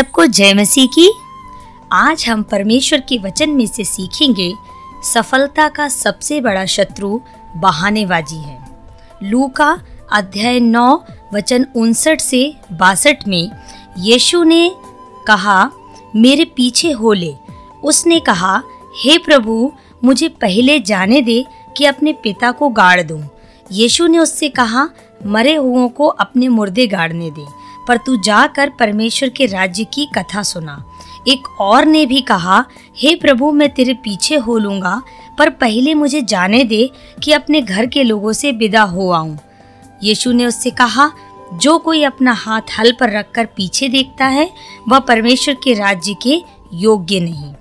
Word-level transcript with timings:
सबको 0.00 0.26
जय 0.26 0.54
मसीह 0.54 0.86
की। 0.86 1.12
आज 1.92 2.24
हम 2.28 2.42
परमेश्वर 2.42 3.00
के 3.00 3.18
वचन 3.18 3.50
में 3.50 3.66
से 3.66 3.84
सीखेंगे, 3.84 4.54
सफलता 5.04 5.68
का 5.68 5.88
सबसे 5.88 6.40
बड़ा 6.40 6.66
शत्रु 6.66 7.20
बहानेबाजी 7.56 8.36
है। 8.36 8.68
लू 9.22 9.48
का 9.48 9.80
अध्याय 10.12 10.60
नौ, 10.60 11.04
वचन 11.34 11.66
उनसठ 11.76 12.20
से 12.20 12.56
बासठ 12.72 13.28
में 13.28 13.50
यीशु 13.98 14.42
ने 14.42 14.74
कहा, 15.26 15.70
मेरे 16.16 16.44
पीछे 16.44 16.90
हो 16.90 17.12
ले। 17.12 17.34
उसने 17.84 18.20
कहा, 18.20 18.62
हे 18.96 19.18
प्रभु, 19.18 19.72
मुझे 20.04 20.28
पहले 20.28 20.80
जाने 20.80 21.22
दे 21.22 21.46
कि 21.76 21.84
अपने 21.84 22.12
पिता 22.12 22.50
को 22.50 22.68
गाड़ 22.68 23.02
दूँ। 23.02 23.28
यीशु 23.72 24.06
ने 24.06 24.18
उससे 24.18 24.48
कहा, 24.48 24.88
मरे 25.26 25.54
हुओं 25.54 25.88
को 25.88 26.06
अपने 26.06 26.48
मुर्दे 26.48 26.86
गाड़ने 26.86 27.30
दे। 27.30 27.59
पर 27.90 27.96
तू 27.96 28.16
जाकर 28.16 28.70
परमेश्वर 28.70 29.28
के 29.28 29.46
राज्य 29.46 29.84
की 29.84 30.08
कथा 30.14 30.42
सुना। 30.42 30.84
एक 31.28 31.48
और 31.60 31.84
ने 31.84 32.06
भी 32.06 32.20
कहा, 32.20 32.64
हे 32.96 33.14
प्रभु, 33.14 33.52
मैं 33.52 33.68
तेरे 33.74 33.94
पीछे 33.94 34.36
हो 34.36 34.58
लूँगा, 34.58 35.02
पर 35.38 35.50
पहले 35.50 35.94
मुझे 35.94 36.22
जाने 36.22 36.64
दे 36.64 36.90
कि 37.22 37.32
अपने 37.32 37.62
घर 37.62 37.86
के 37.86 38.04
लोगों 38.04 38.32
से 38.32 38.52
विदा 38.52 38.82
हो 38.82 39.10
आऊँ। 39.10 39.38
यीशु 40.02 40.32
ने 40.32 40.46
उससे 40.46 40.70
कहा, 40.70 41.10
जो 41.54 41.78
कोई 41.78 42.02
अपना 42.02 42.32
हाथ 42.32 42.60
हल 42.78 42.92
पर 42.92 43.10
रखकर 43.10 43.46
पीछे 43.46 43.88
देखता 43.88 44.26
है, 44.26 44.50
वह 44.88 44.98
परमेश्वर 44.98 45.54
के 45.54 45.74
राज्य 45.74 46.14
के 46.22 46.42
योग्य 46.74 47.20
नहीं। 47.20 47.54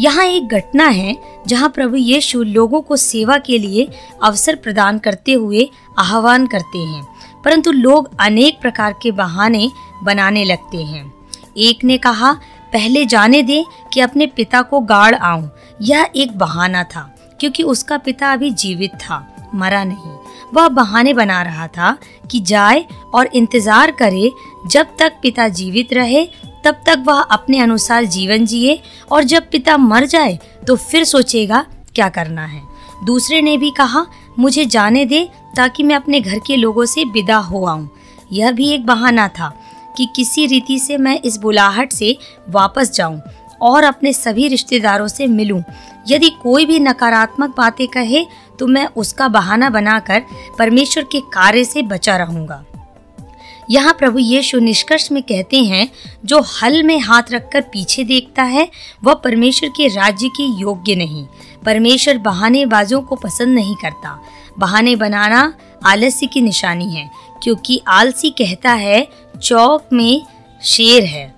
यहाँ 0.00 0.24
एक 0.24 0.48
घटना 0.48 0.86
है, 0.86 1.16
जहाँ 1.46 1.68
प्रभु 1.68 1.96
यीशु 1.96 2.42
लोगों 2.42 2.80
को 2.80 2.96
सेवा 2.96 3.38
के 3.38 3.58
लिए 3.58 3.88
अवसर 4.22 4.56
प्रदान 4.56 4.98
करते 4.98 5.32
हुए 5.32 5.68
आह्वान 5.98 6.46
करते 6.46 6.78
हैं। 6.78 7.11
परंतु 7.44 7.72
लोग 7.72 8.10
अनेक 8.20 8.60
प्रकार 8.60 8.94
के 9.02 9.10
बहाने 9.12 9.68
बनाने 10.02 10.44
लगते 10.44 10.82
हैं। 10.84 11.12
एक 11.58 11.84
ने 11.84 11.98
कहा, 11.98 12.32
पहले 12.72 13.04
जाने 13.06 13.42
दे 13.42 13.64
कि 13.92 14.00
अपने 14.00 14.26
पिता 14.26 14.62
को 14.62 14.80
गाड़ 14.82 15.14
आऊँ। 15.14 15.50
यह 15.82 16.10
एक 16.16 16.36
बहाना 16.38 16.82
था, 16.84 17.02
क्योंकि 17.40 17.62
उसका 17.62 17.96
पिता 17.98 18.32
अभी 18.32 18.50
जीवित 18.52 18.94
था, 18.94 19.50
मरा 19.54 19.82
नहीं। 19.84 20.16
वह 20.54 20.68
बहाने 20.70 21.12
बना 21.14 21.40
रहा 21.42 21.66
था 21.68 21.96
कि 22.30 22.40
जाए 22.40 22.84
और 23.14 23.26
इंतज़ार 23.26 23.90
करे, 23.92 24.30
जब 24.66 24.96
तक 24.98 25.18
पिता 25.22 25.48
जीवित 25.50 25.92
रहे, 25.92 26.24
तब 26.64 26.82
तक 26.86 27.02
वह 27.06 27.20
अपने 27.20 27.58
अनुसार 27.58 28.04
जीवन 28.06 28.44
जिए, 28.46 28.80
और 29.10 29.24
जब 29.24 29.50
पिता 29.50 29.76
मर 29.76 30.06
जाए 30.06 30.38
तो 30.66 30.76
फिर 30.76 31.04
सोचेगा, 31.04 31.64
क्या 31.94 32.08
करना 32.08 32.44
है? 32.44 32.62
दूसरे 33.04 33.40
ने 33.42 33.56
भी 33.56 33.70
कहा, 33.70 34.04
मुझे 34.38 34.64
जाने 34.66 35.04
दे 35.04 35.28
ताकि 35.56 35.82
मैं 35.82 35.96
अपने 35.96 36.20
घर 36.20 36.38
के 36.38 36.56
लोगों 36.56 36.84
से 36.84 37.04
विदा 37.04 37.36
हो 37.36 37.64
आऊँ। 37.66 37.88
यह 38.32 38.50
भी 38.50 38.70
एक 38.70 38.86
बहाना 38.86 39.28
था 39.28 39.52
कि 39.96 40.08
किसी 40.16 40.46
रीति 40.46 40.78
से 40.78 40.96
मैं 40.96 41.20
इस 41.20 41.36
बुलाहट 41.36 41.92
से 41.92 42.16
वापस 42.50 42.92
जाऊँ 42.92 43.20
और 43.62 43.84
अपने 43.84 44.12
सभी 44.12 44.48
रिश्तेदारों 44.48 45.08
से 45.08 45.26
मिलूं। 45.26 45.62
यदि 46.08 46.30
कोई 46.42 46.66
भी 46.66 46.78
नकारात्मक 46.78 47.54
बातें 47.56 47.86
कहे 47.88 48.24
तो 48.58 48.66
मैं 48.66 48.86
उसका 48.96 49.28
बहाना 49.28 49.70
बनाकर 49.70 50.22
परमेश्वर 50.58 51.04
के 51.04 51.20
कार्य 51.20 51.64
से 51.64 51.82
बचा 51.82 52.16
रहूँगा। 52.16 52.64
यहाँ 53.70 53.92
प्रभु 53.94 54.18
यीशु 54.18 54.58
निष्कर्ष 54.58 55.10
में 55.12 55.22
कहते 55.22 55.56
हैं, 55.56 55.88
जो 56.24 56.40
हल 56.42 56.82
में 56.82 56.98
हाथ 57.00 57.30
रखकर 57.32 57.60
पीछे 57.62 58.04
देखता 58.04 58.42
है, 58.42 58.68
वह 59.04 59.14
परमेश्वर 59.14 59.68
के 59.68 59.88
राज्य 59.88 60.28
के 60.28 60.42
योग्य 60.60 60.94
नहीं। 60.94 61.26
परमेश्वर 61.64 62.18
बहानेबाजों 62.18 63.00
को 63.02 63.16
पसंद 63.16 63.54
नहीं 63.54 63.76
करता। 63.76 64.18
बहाने 64.58 64.96
बनाना 64.96 65.54
आलस्य 65.86 66.26
की 66.26 66.40
निशानी 66.40 66.90
है, 66.90 67.10
क्योंकि 67.42 67.80
आलसी 67.88 68.30
कहता 68.30 68.72
है, 68.72 69.08
चौक 69.42 69.88
में 69.92 70.22
शेर 70.62 71.04
है। 71.04 71.34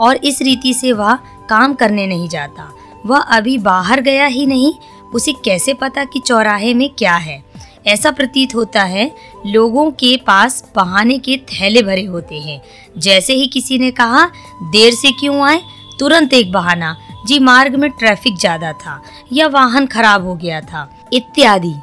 और 0.00 0.16
इस 0.16 0.42
रीति 0.42 0.74
से 0.74 0.92
वह 0.92 1.14
काम 1.48 1.74
करने 1.74 2.06
नहीं 2.06 2.28
जाता। 2.28 2.72
वह 3.06 3.18
अभी 3.18 3.58
बाहर 3.58 4.00
गया 4.00 4.26
ही 4.26 4.46
नहीं, 4.46 4.72
उसे 5.14 5.32
कैसे 5.32 5.74
पता 5.74 6.04
कि 6.04 6.20
चौराहे 6.20 6.74
में 6.74 6.88
क्या 6.90 7.16
है? 7.16 7.44
ऐसा 7.86 8.10
प्रतीत 8.10 8.54
होता 8.54 8.82
है, 8.82 9.14
लोगों 9.46 9.90
के 9.90 10.16
पास 10.16 10.72
बहाने 10.76 11.18
के 11.18 11.36
थैले 11.36 11.82
भरे 11.82 12.04
होते 12.04 12.40
हैं। 12.40 12.62
जैसे 12.98 13.32
ही 13.32 13.46
किसी 13.46 13.78
ने 13.78 13.90
कहा, 13.90 14.26
देर 14.62 14.94
से 14.94 15.10
क्यों 15.10 15.46
आए? 15.46 15.60
तुरंत 15.98 16.34
एक 16.34 16.52
बहाना। 16.52 16.96
जी, 17.26 17.38
मार्ग 17.38 17.74
में 17.74 17.90
ट्रैफ़िक 17.90 18.36
ज़्यादा 18.36 18.72
था, 18.72 19.02
या 19.32 19.46
वाहन 19.46 19.86
खराब 19.86 20.26
हो 20.26 20.34
गया 20.34 20.60
था, 20.60 20.90
इत्यादि। 21.12 21.74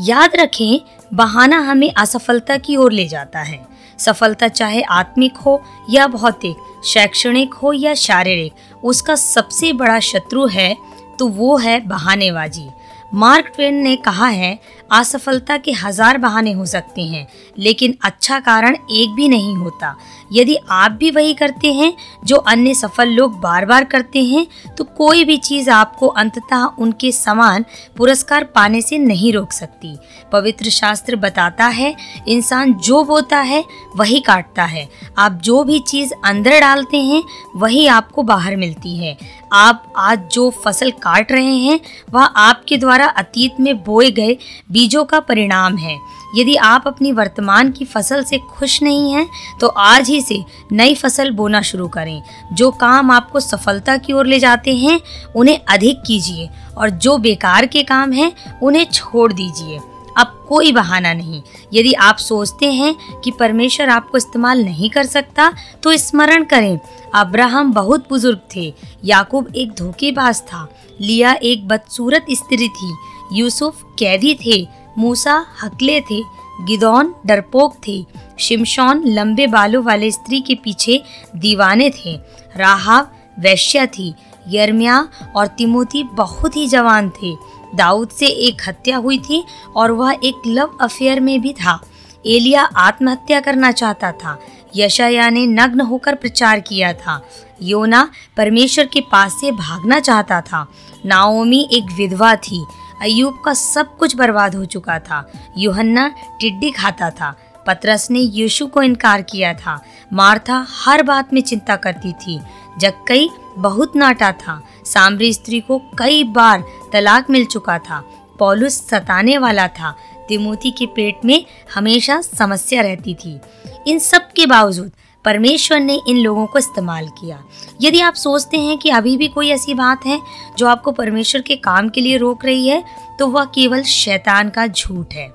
याद 0.00 0.36
रखें, 0.36 0.80
बहाना 1.14 1.58
हमें 1.60 1.92
असफलता 1.98 2.56
की 2.56 2.76
ओर 2.76 2.92
ले 2.92 3.06
जाता 3.08 3.40
है। 3.40 3.64
सफलता 3.98 4.48
चाहे 4.48 4.82
आत्मिक 4.82 5.36
हो 5.36 5.60
या 5.90 6.06
भौतिक, 6.06 6.56
शैक्षणिक 6.84 7.54
हो 7.54 7.72
या 7.72 7.94
शारीरिक, 7.94 8.52
उसका 8.84 9.14
सबसे 9.14 9.72
बड़ा 9.72 9.98
शत्रु 10.00 10.46
है 10.46 10.74
तो 11.18 11.28
वो 11.28 11.56
है 11.56 11.80
बहानेबाजी। 11.80 12.68
मार्क 13.12 13.46
ट्वेन 13.46 13.74
ने 13.74 13.94
कहा 13.96 14.26
है 14.26 14.58
असफलता 14.90 15.56
के 15.56 15.72
हज़ार 15.74 16.18
बहाने 16.18 16.52
हो 16.52 16.64
सकते 16.66 17.02
हैं, 17.02 17.26
लेकिन 17.58 17.94
अच्छा 18.04 18.38
कारण 18.40 18.76
एक 18.92 19.10
भी 19.10 19.28
नहीं 19.28 19.54
होता। 19.56 19.94
यदि 20.32 20.56
आप 20.70 20.92
भी 20.92 21.10
वही 21.10 21.34
करते 21.34 21.72
हैं, 21.72 21.92
जो 22.24 22.36
अन्य 22.36 22.74
सफल 22.74 23.08
लोग 23.10 23.38
बार 23.40 23.64
बार 23.66 23.84
करते 23.84 24.22
हैं 24.24 24.46
तो 24.76 24.84
कोई 24.86 25.24
भी 25.24 25.36
चीज़ 25.38 25.70
आपको 25.70 26.06
अंततः 26.08 26.64
उनके 26.78 27.10
समान 27.12 27.64
पुरस्कार 27.96 28.44
पाने 28.46 28.82
से 28.82 28.98
नहीं 28.98 29.32
रोक 29.32 29.52
सकती। 29.52 29.96
पवित्र 30.32 30.70
शास्त्र 30.70 31.16
बताता 31.18 31.66
है, 31.66 31.94
इंसान 32.28 32.74
जो 32.76 33.02
बोता 33.04 33.38
है, 33.40 33.64
वही 33.96 34.20
काटता 34.20 34.64
है। 34.64 34.88
आप 35.18 35.40
जो 35.40 35.62
भी 35.64 35.78
चीज़ 35.80 36.12
अंदर 36.24 36.60
डालते 36.60 36.96
हैं, 36.98 37.22
वही 37.56 37.86
आपको 37.88 38.22
बाहर 38.22 38.56
मिलती 38.56 38.96
है। 38.96 39.16
आप 39.52 39.92
आज 39.98 40.28
जो 40.32 40.48
फ़सल 40.64 40.90
काट 40.98 41.32
रहे 41.32 41.56
हैं, 41.56 41.78
वह 42.10 42.22
आपके 42.22 42.76
द्वारा 42.76 43.06
अतीत 43.08 43.60
में 43.60 43.76
बोए 43.84 44.10
गए 44.10 44.36
बीजों 44.80 45.04
का 45.04 45.18
परिणाम 45.20 45.76
है। 45.76 45.98
यदि 46.36 46.54
आप 46.56 46.84
अपनी 46.86 47.10
वर्तमान 47.12 47.70
की 47.72 47.84
फ़सल 47.84 48.22
से 48.24 48.38
खुश 48.50 48.82
नहीं 48.82 49.12
हैं 49.12 49.26
तो 49.60 49.66
आज 49.68 50.08
ही 50.08 50.20
से 50.20 50.44
नई 50.72 50.94
फ़सल 50.94 51.30
बोना 51.30 51.60
शुरू 51.62 51.88
करें। 51.88 52.22
जो 52.52 52.70
काम 52.70 53.10
आपको 53.10 53.40
सफलता 53.40 53.96
की 53.96 54.12
ओर 54.12 54.26
ले 54.26 54.38
जाते 54.38 54.76
हैं, 54.76 55.00
उन्हें 55.36 55.58
अधिक 55.68 56.02
कीजिए 56.06 56.48
और 56.78 56.90
जो 56.90 57.16
बेकार 57.18 57.66
के 57.66 57.82
काम 57.82 58.12
हैं, 58.12 58.32
उन्हें 58.62 58.84
छोड़ 58.84 59.32
दीजिए। 59.32 59.80
अब 60.18 60.46
कोई 60.48 60.72
बहाना 60.72 61.12
नहीं। 61.12 61.42
यदि 61.72 61.92
आप 61.92 62.16
सोचते 62.18 62.72
हैं 62.72 63.20
कि 63.20 63.30
परमेश्वर 63.30 63.88
आपको 63.88 64.18
इस्तेमाल 64.18 64.64
नहीं 64.64 64.90
कर 64.90 65.06
सकता 65.06 65.52
तो 65.82 65.96
स्मरण 65.96 66.44
करें, 66.44 66.78
अब्राहम 67.14 67.72
बहुत 67.72 68.08
बुज़ुर्ग 68.08 68.40
थे। 68.56 68.74
याकूब 69.04 69.54
एक 69.56 69.72
धोखेबाज 69.72 70.42
था। 70.42 70.68
लिया 71.00 71.32
एक 71.42 71.68
बदसूरत 71.68 72.26
स्त्री 72.30 72.68
थी। 72.68 72.92
यूसुफ 73.32 73.82
कैदी 73.98 74.34
थे, 74.36 74.66
मूसा 74.98 75.44
हकले 75.62 76.00
थे, 76.00 76.22
गिदौन 76.60 77.14
डरपोक 77.26 77.76
थे, 77.86 78.04
शिमशौन 78.38 79.02
लंबे 79.06 79.46
बालों 79.46 79.82
वाले 79.84 80.10
स्त्री 80.10 80.40
के 80.40 80.54
पीछे 80.54 81.02
दीवाने 81.36 81.90
थे 81.90 82.16
राहाव 82.56 83.08
वैश्या 83.38 83.86
थी 83.88 84.12
यर्मिया 84.48 84.96
और 85.36 85.46
तिमोती 85.48 86.02
बहुत 86.14 86.56
ही 86.56 86.66
जवान 86.68 87.10
थे, 87.12 87.34
दाऊद 87.74 88.08
से 88.10 88.26
एक 88.26 88.62
हत्या 88.68 88.96
हुई 88.96 89.18
थी 89.20 89.42
और 89.76 89.90
वह 89.92 90.12
एक 90.14 90.42
लव 90.46 90.76
अफेयर 90.80 91.20
में 91.20 91.40
भी 91.40 91.52
था, 91.52 91.80
एलिया 92.24 92.62
आत्महत्या 92.62 93.40
करना 93.40 93.70
चाहता 93.72 94.12
था 94.14 94.38
यशाया 94.76 95.28
ने 95.30 95.46
नग्न 95.46 95.80
होकर 95.80 96.14
प्रचार 96.14 96.60
किया 96.60 96.92
था, 96.94 97.20
योना 97.62 98.08
परमेश्वर 98.36 98.86
के 98.86 99.00
पास 99.12 99.32
से 99.40 99.52
भागना 99.52 100.00
चाहता 100.00 100.40
था, 100.40 100.66
नाओमी 101.06 101.68
एक 101.72 101.92
विधवा 101.96 102.34
थी 102.38 102.64
अयूब 103.02 103.42
का 103.44 103.52
सब 103.54 103.96
कुछ 103.96 104.16
बर्बाद 104.16 104.54
हो 104.54 104.64
चुका 104.64 104.98
था। 104.98 105.32
यूहन्ना 105.58 106.08
टिड्डी 106.40 106.70
खाता 106.70 107.10
था। 107.10 107.36
पतरस 107.66 108.10
ने 108.10 108.18
यीशु 108.18 108.66
को 108.66 108.82
इनकार 108.82 109.22
किया 109.22 109.54
था। 109.54 109.84
मार्था 110.12 110.66
हर 110.70 111.02
बात 111.02 111.32
में 111.32 111.40
चिंता 111.40 111.76
करती 111.76 112.12
थी। 112.12 112.40
जक्कई 112.78 113.28
बहुत 113.58 113.96
नाटा 113.96 114.32
था, 114.32 114.62
सामरी 114.84 115.32
स्त्री 115.32 115.60
को 115.60 115.78
कई 115.98 116.24
बार 116.24 116.64
तलाक 116.92 117.30
मिल 117.30 117.44
चुका 117.44 117.78
था। 117.78 118.04
पौलुस 118.38 118.88
सताने 118.88 119.38
वाला 119.38 119.68
था। 119.68 119.96
तिमोती 120.28 120.70
के 120.70 120.86
पेट 120.86 121.24
में 121.24 121.44
हमेशा 121.74 122.20
समस्या 122.20 122.82
रहती 122.82 123.14
थी। 123.14 123.40
इन 123.86 123.98
सब 123.98 124.32
के 124.32 124.46
बावजूद 124.46 124.92
परमेश्वर 125.24 125.80
ने 125.80 126.00
इन 126.08 126.16
लोगों 126.16 126.46
को 126.46 126.58
इस्तेमाल 126.58 127.08
किया। 127.18 127.42
यदि 127.82 128.00
आप 128.00 128.14
सोचते 128.14 128.58
हैं 128.58 128.78
कि 128.78 128.90
अभी 128.90 129.16
भी 129.16 129.28
कोई 129.28 129.50
ऐसी 129.50 129.74
बात 129.74 130.06
है 130.06 130.20
जो 130.58 130.66
आपको 130.66 130.92
परमेश्वर 130.92 131.42
के 131.42 131.56
काम 131.56 131.88
के 131.88 132.00
लिए 132.00 132.16
रोक 132.16 132.44
रही 132.44 132.68
है 132.68 132.84
तो 133.18 133.26
वह 133.26 133.44
केवल 133.44 133.82
शैतान 133.82 134.50
का 134.50 134.66
झूठ 134.66 135.14
है। 135.14 135.28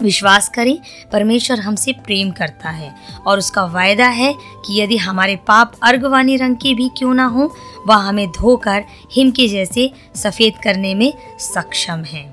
विश्वास 0.00 0.48
करें, 0.48 0.78
परमेश्वर 1.12 1.60
हमसे 1.60 1.92
प्रेम 2.04 2.30
करता 2.30 2.70
है 2.70 2.94
और 3.26 3.38
उसका 3.38 3.64
वायदा 3.64 4.06
है 4.06 4.32
कि 4.66 4.80
यदि 4.80 4.96
हमारे 4.96 5.36
पाप 5.36 5.74
अर्गवानी 5.82 6.36
रंग 6.36 6.56
के 6.56 6.74
भी 6.74 6.88
क्यों 6.88 7.14
ना 7.14 7.26
हो, 7.26 7.54
वह 7.86 7.96
हमें 7.96 8.26
धोकर 8.30 8.84
हिम 9.12 9.30
के 9.30 9.48
जैसे 9.48 9.90
सफ़ेद 10.14 10.58
करने 10.62 10.94
में 10.94 11.12
सक्षम 11.40 12.04
है। 12.04 12.24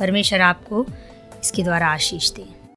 परमेश्वर 0.00 0.40
आपको 0.40 0.84
इसके 1.44 1.62
द्वारा 1.62 1.86
आशीष 1.86 2.30
दे। 2.30 2.53